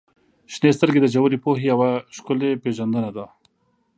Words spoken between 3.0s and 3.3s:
ده.